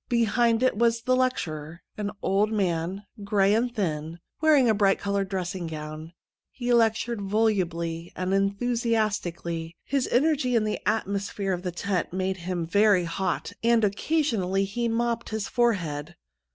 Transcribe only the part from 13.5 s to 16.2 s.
and occasionally he mopped his forehead.